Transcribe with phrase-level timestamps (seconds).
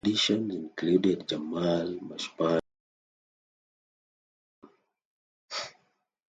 [0.03, 2.61] Additions included Jamal Mashburn and
[4.63, 4.71] Allan
[5.47, 5.77] Houston.